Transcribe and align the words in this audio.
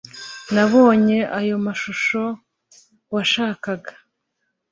nabonye 0.53 1.17
ayo 1.39 1.55
mashusho 1.65 2.21
washakaga 3.13 3.91